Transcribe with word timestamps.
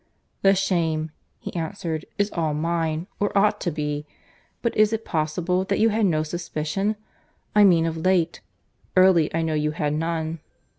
"The 0.41 0.55
shame," 0.55 1.11
he 1.37 1.55
answered, 1.55 2.05
"is 2.17 2.31
all 2.33 2.55
mine, 2.55 3.05
or 3.19 3.37
ought 3.37 3.61
to 3.61 3.69
be. 3.69 4.07
But 4.63 4.75
is 4.75 4.91
it 4.91 5.05
possible 5.05 5.63
that 5.65 5.77
you 5.77 5.89
had 5.89 6.07
no 6.07 6.23
suspicion?—I 6.23 7.63
mean 7.63 7.85
of 7.85 7.97
late. 7.97 8.41
Early, 8.97 9.31
I 9.31 9.43
know, 9.43 9.53
you 9.53 9.69
had 9.77 9.93
none." 9.93 10.39